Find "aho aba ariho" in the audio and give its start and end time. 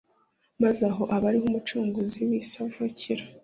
0.91-1.45